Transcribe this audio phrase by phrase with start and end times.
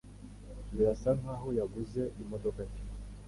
[0.75, 2.85] Birasa nkaho yaguze imodoka nshya.